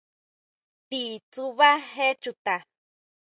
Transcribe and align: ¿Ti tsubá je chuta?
¿Ti 0.89 1.01
tsubá 1.31 1.69
je 1.91 2.07
chuta? 2.21 2.55